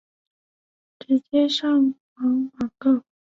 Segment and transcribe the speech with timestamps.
[0.97, 3.03] 我直接上网网购